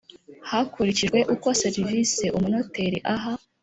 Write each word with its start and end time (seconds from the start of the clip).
hakurikijwe 0.49 1.19
uko 1.33 1.47
servisi 1.61 2.25
umunoteri 2.37 2.97
aha 3.13 3.33